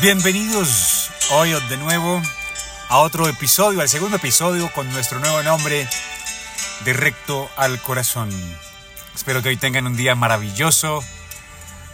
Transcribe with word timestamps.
Bienvenidos 0.00 1.10
hoy 1.30 1.54
de 1.68 1.76
nuevo 1.76 2.22
a 2.88 3.00
otro 3.00 3.28
episodio, 3.28 3.82
al 3.82 3.88
segundo 3.90 4.16
episodio 4.16 4.72
con 4.72 4.90
nuestro 4.92 5.18
nuevo 5.18 5.42
nombre, 5.42 5.86
De 6.86 6.94
Recto 6.94 7.50
al 7.58 7.82
Corazón. 7.82 8.30
Espero 9.14 9.42
que 9.42 9.50
hoy 9.50 9.58
tengan 9.58 9.86
un 9.86 9.98
día 9.98 10.14
maravilloso, 10.14 11.04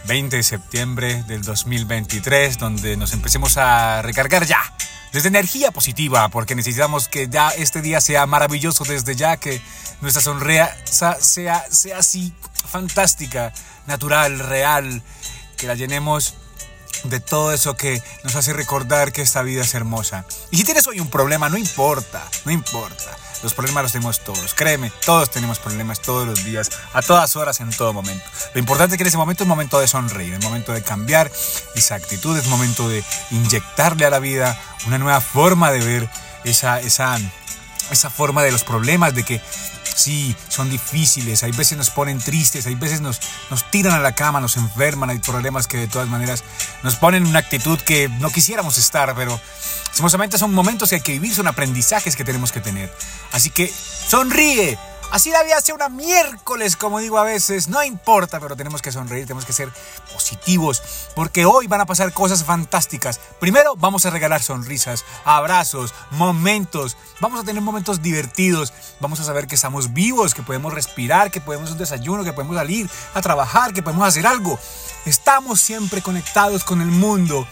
20 0.05 0.37
de 0.37 0.43
septiembre 0.43 1.23
del 1.23 1.41
2023, 1.41 2.57
donde 2.57 2.95
nos 2.95 3.11
empecemos 3.11 3.57
a 3.57 4.01
recargar 4.03 4.45
ya 4.45 4.61
desde 5.11 5.27
energía 5.27 5.71
positiva, 5.71 6.29
porque 6.29 6.55
necesitamos 6.55 7.09
que 7.09 7.27
ya 7.27 7.49
este 7.49 7.81
día 7.81 7.99
sea 7.99 8.25
maravilloso 8.25 8.85
desde 8.85 9.17
ya, 9.17 9.35
que 9.35 9.61
nuestra 9.99 10.21
sonrisa 10.21 10.77
sea, 11.19 11.61
sea 11.69 11.97
así 11.97 12.33
fantástica, 12.69 13.51
natural, 13.85 14.39
real, 14.39 15.03
que 15.57 15.67
la 15.67 15.75
llenemos 15.75 16.35
de 17.09 17.19
todo 17.19 17.53
eso 17.53 17.75
que 17.75 18.01
nos 18.23 18.35
hace 18.35 18.53
recordar 18.53 19.11
que 19.11 19.21
esta 19.21 19.41
vida 19.41 19.61
es 19.63 19.73
hermosa. 19.73 20.25
Y 20.51 20.57
si 20.57 20.63
tienes 20.63 20.87
hoy 20.87 20.99
un 20.99 21.09
problema, 21.09 21.49
no 21.49 21.57
importa, 21.57 22.23
no 22.45 22.51
importa. 22.51 23.17
Los 23.43 23.53
problemas 23.53 23.83
los 23.83 23.91
tenemos 23.91 24.23
todos, 24.23 24.55
créeme, 24.55 24.91
todos 25.05 25.29
tenemos 25.29 25.59
problemas 25.59 26.01
todos 26.01 26.27
los 26.27 26.43
días, 26.43 26.71
a 26.93 27.03
todas 27.03 27.35
horas, 27.35 27.59
en 27.59 27.69
todo 27.69 27.93
momento. 27.93 28.25
Lo 28.53 28.59
importante 28.59 28.95
es 28.95 28.97
que 28.97 29.03
en 29.03 29.07
ese 29.07 29.17
momento 29.17 29.43
es 29.43 29.47
momento 29.47 29.79
de 29.79 29.87
sonreír, 29.87 30.33
es 30.33 30.43
momento 30.43 30.73
de 30.73 30.81
cambiar 30.81 31.31
esa 31.75 31.95
actitud, 31.95 32.35
es 32.35 32.47
momento 32.47 32.89
de 32.89 33.03
inyectarle 33.29 34.05
a 34.05 34.09
la 34.09 34.19
vida 34.19 34.59
una 34.87 34.97
nueva 34.97 35.21
forma 35.21 35.71
de 35.71 35.81
ver 35.81 36.09
esa, 36.45 36.79
esa, 36.79 37.19
esa 37.91 38.09
forma 38.09 38.41
de 38.41 38.51
los 38.51 38.63
problemas, 38.63 39.13
de 39.13 39.23
que 39.23 39.39
Sí, 39.95 40.35
son 40.49 40.69
difíciles, 40.69 41.43
hay 41.43 41.51
veces 41.51 41.77
nos 41.77 41.89
ponen 41.89 42.19
tristes, 42.19 42.65
hay 42.67 42.75
veces 42.75 43.01
nos, 43.01 43.19
nos 43.49 43.69
tiran 43.71 43.93
a 43.93 43.99
la 43.99 44.13
cama, 44.13 44.39
nos 44.39 44.57
enferman, 44.57 45.09
hay 45.09 45.19
problemas 45.19 45.67
que 45.67 45.77
de 45.77 45.87
todas 45.87 46.07
maneras 46.07 46.43
nos 46.83 46.95
ponen 46.95 47.23
en 47.23 47.29
una 47.29 47.39
actitud 47.39 47.79
que 47.79 48.09
no 48.19 48.29
quisiéramos 48.29 48.77
estar, 48.77 49.15
pero 49.15 49.39
simultáneamente 49.91 50.37
son 50.37 50.53
momentos 50.53 50.89
que 50.89 50.95
hay 50.95 51.01
que 51.01 51.13
vivir, 51.13 51.33
son 51.33 51.47
aprendizajes 51.47 52.15
que 52.15 52.23
tenemos 52.23 52.51
que 52.51 52.61
tener. 52.61 52.93
Así 53.31 53.49
que 53.49 53.71
sonríe, 54.07 54.77
Así 55.09 55.31
la 55.31 55.41
vida 55.41 55.61
sea 55.61 55.73
una 55.73 55.87
miércoles, 55.87 56.75
como 56.75 56.99
digo 56.99 57.17
a 57.17 57.23
veces, 57.23 57.69
no 57.69 57.81
importa, 57.81 58.41
pero 58.41 58.57
tenemos 58.57 58.81
que 58.81 58.91
sonreír, 58.91 59.25
tenemos 59.25 59.45
que 59.45 59.53
ser 59.53 59.71
positivos, 60.13 60.83
porque 61.15 61.45
hoy 61.45 61.67
van 61.67 61.79
a 61.79 61.85
pasar 61.85 62.11
cosas 62.11 62.43
fantásticas. 62.43 63.19
Primero 63.39 63.75
vamos 63.77 64.05
a 64.05 64.09
regalar 64.09 64.43
sonrisas, 64.43 65.05
abrazos, 65.23 65.93
momentos, 66.11 66.97
vamos 67.21 67.39
a 67.39 67.45
tener 67.45 67.61
momentos 67.61 68.01
divertidos, 68.01 68.73
vamos 68.99 69.21
a 69.21 69.23
saber 69.23 69.47
que 69.47 69.55
estamos 69.55 69.93
vivos, 69.93 70.35
que 70.35 70.43
podemos 70.43 70.73
respirar, 70.73 71.31
que 71.31 71.39
podemos 71.39 71.71
un 71.71 71.77
desayuno, 71.77 72.25
que 72.25 72.33
podemos 72.33 72.57
salir 72.57 72.89
a 73.13 73.21
trabajar, 73.21 73.73
que 73.73 73.81
podemos 73.81 74.05
hacer 74.05 74.27
algo. 74.27 74.59
Estamos 75.05 75.61
siempre 75.61 76.01
conectados 76.01 76.65
con 76.65 76.81
el 76.81 76.89
mundo 76.89 77.47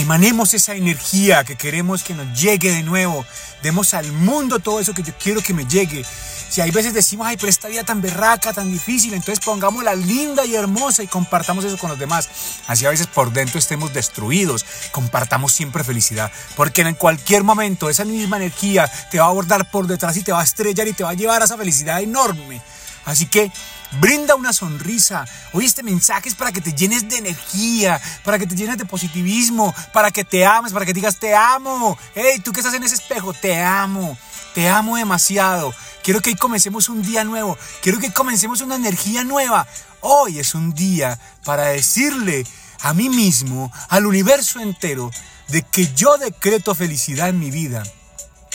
emanemos 0.00 0.54
esa 0.54 0.74
energía 0.74 1.44
que 1.44 1.56
queremos 1.56 2.02
que 2.02 2.14
nos 2.14 2.40
llegue 2.40 2.72
de 2.72 2.82
nuevo. 2.82 3.24
Demos 3.62 3.94
al 3.94 4.10
mundo 4.12 4.58
todo 4.58 4.80
eso 4.80 4.94
que 4.94 5.02
yo 5.02 5.12
quiero 5.18 5.42
que 5.42 5.54
me 5.54 5.66
llegue. 5.66 6.04
Si 6.48 6.60
hay 6.60 6.72
veces 6.72 6.92
decimos, 6.92 7.28
ay, 7.28 7.36
pero 7.36 7.48
esta 7.48 7.68
vida 7.68 7.84
tan 7.84 8.00
berraca, 8.00 8.52
tan 8.52 8.72
difícil, 8.72 9.14
entonces 9.14 9.44
pongámosla 9.44 9.94
linda 9.94 10.44
y 10.44 10.56
hermosa 10.56 11.02
y 11.02 11.06
compartamos 11.06 11.64
eso 11.64 11.78
con 11.78 11.90
los 11.90 11.98
demás. 11.98 12.28
Así 12.66 12.84
a 12.86 12.90
veces 12.90 13.06
por 13.06 13.32
dentro 13.32 13.58
estemos 13.58 13.92
destruidos, 13.92 14.64
compartamos 14.90 15.52
siempre 15.52 15.84
felicidad, 15.84 16.32
porque 16.56 16.80
en 16.80 16.94
cualquier 16.94 17.44
momento 17.44 17.88
esa 17.88 18.04
misma 18.04 18.38
energía 18.38 18.90
te 19.10 19.20
va 19.20 19.26
a 19.26 19.28
abordar 19.28 19.70
por 19.70 19.86
detrás 19.86 20.16
y 20.16 20.24
te 20.24 20.32
va 20.32 20.40
a 20.40 20.44
estrellar 20.44 20.88
y 20.88 20.92
te 20.92 21.04
va 21.04 21.10
a 21.10 21.14
llevar 21.14 21.40
a 21.42 21.44
esa 21.44 21.56
felicidad 21.56 22.02
enorme. 22.02 22.60
Así 23.04 23.26
que 23.26 23.52
Brinda 23.98 24.36
una 24.36 24.52
sonrisa. 24.52 25.24
Hoy 25.52 25.64
este 25.64 25.82
mensaje 25.82 26.28
es 26.28 26.34
para 26.34 26.52
que 26.52 26.60
te 26.60 26.72
llenes 26.72 27.08
de 27.08 27.18
energía, 27.18 28.00
para 28.24 28.38
que 28.38 28.46
te 28.46 28.54
llenes 28.54 28.78
de 28.78 28.84
positivismo, 28.84 29.74
para 29.92 30.10
que 30.10 30.24
te 30.24 30.46
ames, 30.46 30.72
para 30.72 30.86
que 30.86 30.92
digas 30.92 31.18
te 31.18 31.34
amo. 31.34 31.98
Hey, 32.14 32.40
tú 32.44 32.52
que 32.52 32.60
estás 32.60 32.74
en 32.74 32.84
ese 32.84 32.94
espejo, 32.94 33.32
te 33.32 33.60
amo. 33.60 34.16
Te 34.54 34.68
amo 34.68 34.96
demasiado. 34.96 35.74
Quiero 36.04 36.20
que 36.20 36.30
hoy 36.30 36.36
comencemos 36.36 36.88
un 36.88 37.02
día 37.02 37.24
nuevo. 37.24 37.58
Quiero 37.82 37.98
que 37.98 38.12
comencemos 38.12 38.60
una 38.60 38.76
energía 38.76 39.24
nueva. 39.24 39.66
Hoy 40.00 40.38
es 40.38 40.54
un 40.54 40.72
día 40.72 41.18
para 41.44 41.66
decirle 41.66 42.46
a 42.82 42.94
mí 42.94 43.08
mismo, 43.08 43.72
al 43.88 44.06
universo 44.06 44.60
entero, 44.60 45.10
de 45.48 45.62
que 45.62 45.92
yo 45.94 46.16
decreto 46.16 46.74
felicidad 46.74 47.28
en 47.28 47.38
mi 47.38 47.50
vida, 47.50 47.82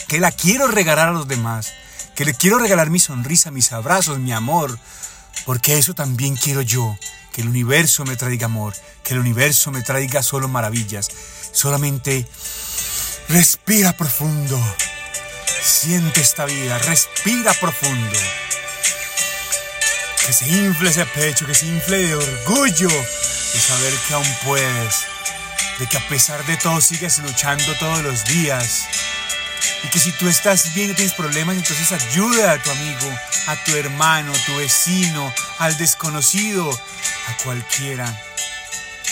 que 0.07 0.19
la 0.19 0.31
quiero 0.31 0.67
regalar 0.67 1.09
a 1.09 1.13
los 1.13 1.27
demás, 1.27 1.73
que 2.15 2.25
le 2.25 2.33
quiero 2.33 2.57
regalar 2.57 2.89
mi 2.89 2.99
sonrisa, 2.99 3.51
mis 3.51 3.71
abrazos, 3.71 4.17
mi 4.17 4.31
amor, 4.31 4.79
porque 5.45 5.77
eso 5.77 5.93
también 5.93 6.35
quiero 6.35 6.61
yo, 6.61 6.97
que 7.33 7.41
el 7.41 7.49
universo 7.49 8.05
me 8.05 8.15
traiga 8.15 8.45
amor, 8.45 8.73
que 9.03 9.13
el 9.13 9.19
universo 9.19 9.71
me 9.71 9.81
traiga 9.81 10.23
solo 10.23 10.47
maravillas. 10.47 11.09
Solamente 11.51 12.25
respira 13.27 13.93
profundo. 13.97 14.57
Siente 15.61 16.21
esta 16.21 16.45
vida, 16.45 16.77
respira 16.79 17.53
profundo. 17.55 18.19
Que 20.25 20.33
se 20.33 20.47
infle 20.47 20.89
ese 20.89 21.05
pecho, 21.05 21.45
que 21.45 21.55
se 21.55 21.67
infle 21.67 21.97
de 21.97 22.15
orgullo 22.15 22.89
de 22.89 23.59
saber 23.59 23.93
que 24.07 24.13
aún 24.13 24.35
puedes, 24.43 25.05
de 25.79 25.87
que 25.87 25.97
a 25.97 26.07
pesar 26.07 26.45
de 26.45 26.57
todo 26.57 26.81
sigues 26.81 27.19
luchando 27.19 27.73
todos 27.79 28.03
los 28.03 28.25
días 28.25 28.85
y 29.83 29.87
que 29.89 29.99
si 29.99 30.11
tú 30.11 30.27
estás 30.27 30.73
bien 30.73 30.91
y 30.91 30.93
tienes 30.93 31.13
problemas, 31.13 31.55
entonces 31.55 31.91
ayuda 31.91 32.53
a 32.53 32.57
tu 32.61 32.71
amigo, 32.71 33.11
a 33.47 33.55
tu 33.63 33.75
hermano, 33.75 34.31
a 34.31 34.45
tu 34.45 34.55
vecino, 34.57 35.33
al 35.59 35.77
desconocido, 35.77 36.69
a 36.69 37.43
cualquiera. 37.43 38.05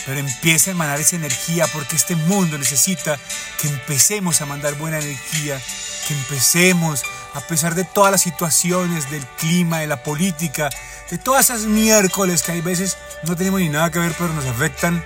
Pero 0.06 0.20
empieza 0.20 0.72
a 0.72 0.74
emanar 0.74 1.00
esa 1.00 1.16
energía 1.16 1.68
porque 1.68 1.96
este 1.96 2.16
mundo 2.16 2.58
necesita 2.58 3.18
que 3.62 3.68
empecemos 3.68 4.42
a 4.42 4.46
mandar 4.46 4.76
buena 4.76 5.00
energía, 5.00 5.62
que 6.08 6.14
empecemos, 6.14 7.04
a 7.34 7.42
pesar 7.42 7.76
de 7.76 7.86
todas 7.86 8.12
las 8.12 8.22
situaciones, 8.22 9.10
del 9.10 9.26
clima, 9.38 9.80
de 9.80 9.88
la 9.88 10.04
política, 10.04 10.70
de 11.10 11.18
todas 11.18 11.50
esas 11.50 11.62
miércoles 11.62 12.44
que 12.44 12.54
hay 12.54 12.62
veces 12.62 12.98
no 13.24 13.36
tenemos 13.36 13.60
ni 13.60 13.70
nada 13.70 13.92
que 13.92 14.00
ver 14.00 14.14
pero 14.18 14.34
nos 14.34 14.46
afectan, 14.46 15.04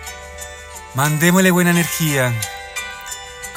mandémosle 0.96 1.52
buena 1.52 1.72
energía. 1.72 2.34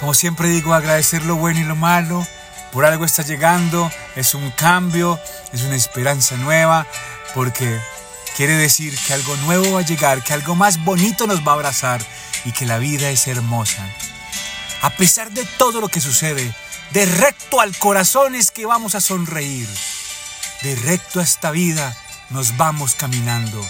Como 0.01 0.15
siempre 0.15 0.49
digo, 0.49 0.73
agradecer 0.73 1.27
lo 1.27 1.37
bueno 1.37 1.61
y 1.61 1.65
lo 1.65 1.77
malo. 1.77 2.27
Por 2.73 2.87
algo 2.87 3.05
está 3.05 3.23
llegando, 3.23 3.93
es 4.17 4.35
un 4.35 4.51
cambio, 4.53 5.21
es 5.53 5.63
una 5.63 5.77
esperanza 5.77 6.39
nueva, 6.39 6.87
porque 7.35 7.79
quiere 8.35 8.55
decir 8.55 8.97
que 9.07 9.13
algo 9.13 9.37
nuevo 9.37 9.73
va 9.75 9.81
a 9.81 9.85
llegar, 9.85 10.25
que 10.25 10.33
algo 10.33 10.55
más 10.55 10.83
bonito 10.83 11.27
nos 11.27 11.47
va 11.47 11.53
a 11.53 11.57
abrazar 11.57 12.01
y 12.47 12.53
que 12.53 12.65
la 12.65 12.79
vida 12.79 13.11
es 13.11 13.27
hermosa. 13.27 13.87
A 14.81 14.89
pesar 14.89 15.33
de 15.33 15.45
todo 15.59 15.83
lo 15.83 15.89
que 15.89 16.01
sucede, 16.01 16.51
de 16.93 17.05
recto 17.05 17.61
al 17.61 17.77
corazón 17.77 18.35
es 18.35 18.51
que 18.51 18.65
vamos 18.65 18.95
a 18.95 19.03
sonreír. 19.03 19.69
De 20.63 20.77
recto 20.77 21.21
a 21.21 21.25
esta 21.25 21.51
vida 21.51 21.95
nos 22.31 22.57
vamos 22.57 22.95
caminando, 22.95 23.63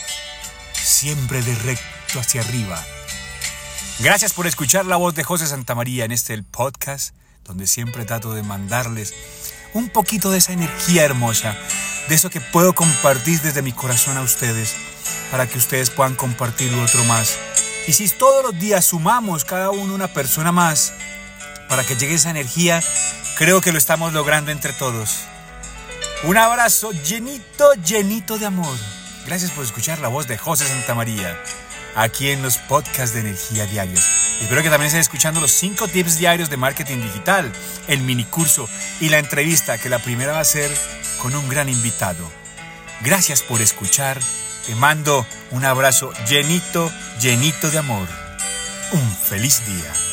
siempre 0.74 1.42
de 1.42 1.56
recto 1.56 2.20
hacia 2.20 2.42
arriba. 2.42 2.80
Gracias 4.03 4.33
por 4.33 4.47
escuchar 4.47 4.87
la 4.87 4.97
voz 4.97 5.15
de 5.15 5.25
José 5.25 5.47
Santamaría 5.47 6.06
en 6.06 6.11
este 6.11 6.43
podcast, 6.43 7.15
donde 7.44 7.66
siempre 7.66 8.06
trato 8.06 8.33
de 8.33 8.43
mandarles 8.43 9.12
un 9.75 9.91
poquito 9.91 10.31
de 10.31 10.38
esa 10.38 10.55
energía 10.55 11.05
hermosa, 11.05 11.55
de 12.09 12.15
eso 12.15 12.31
que 12.31 12.41
puedo 12.41 12.75
compartir 12.75 13.43
desde 13.43 13.61
mi 13.61 13.72
corazón 13.72 14.16
a 14.16 14.22
ustedes, 14.22 14.75
para 15.31 15.47
que 15.47 15.59
ustedes 15.59 15.91
puedan 15.91 16.15
compartir 16.15 16.75
otro 16.77 17.05
más. 17.05 17.37
Y 17.88 17.93
si 17.93 18.09
todos 18.09 18.43
los 18.43 18.59
días 18.59 18.87
sumamos 18.87 19.44
cada 19.44 19.69
uno 19.69 19.94
una 19.94 20.09
persona 20.09 20.50
más, 20.50 20.94
para 21.69 21.84
que 21.84 21.94
llegue 21.94 22.15
esa 22.15 22.31
energía, 22.31 22.82
creo 23.37 23.61
que 23.61 23.71
lo 23.71 23.77
estamos 23.77 24.15
logrando 24.15 24.50
entre 24.50 24.72
todos. 24.72 25.19
Un 26.25 26.38
abrazo 26.38 26.93
llenito, 26.93 27.75
llenito 27.75 28.38
de 28.38 28.46
amor. 28.46 28.79
Gracias 29.26 29.50
por 29.50 29.62
escuchar 29.62 29.99
la 29.99 30.08
voz 30.08 30.26
de 30.26 30.38
José 30.38 30.67
Santamaría 30.67 31.38
aquí 31.94 32.31
en 32.31 32.42
los 32.42 32.58
podcasts 32.58 33.14
de 33.14 33.20
energía 33.20 33.66
diarios. 33.66 34.04
Espero 34.40 34.62
que 34.62 34.70
también 34.70 34.87
estén 34.87 35.00
escuchando 35.00 35.40
los 35.40 35.52
5 35.52 35.88
tips 35.88 36.19
diarios 36.19 36.50
de 36.50 36.56
marketing 36.56 36.98
digital, 37.02 37.52
el 37.88 38.00
mini 38.00 38.25
curso 38.25 38.69
y 39.00 39.08
la 39.08 39.19
entrevista 39.19 39.78
que 39.78 39.88
la 39.88 39.98
primera 39.98 40.32
va 40.32 40.40
a 40.40 40.44
ser 40.44 40.70
con 41.20 41.34
un 41.34 41.48
gran 41.48 41.69
invitado. 41.69 42.31
Gracias 43.02 43.42
por 43.42 43.60
escuchar. 43.60 44.19
Te 44.66 44.75
mando 44.75 45.26
un 45.50 45.64
abrazo 45.64 46.12
llenito, 46.28 46.90
llenito 47.20 47.70
de 47.70 47.78
amor. 47.78 48.08
Un 48.93 49.16
feliz 49.16 49.64
día. 49.66 50.09